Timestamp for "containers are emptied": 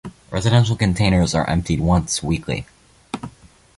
0.75-1.79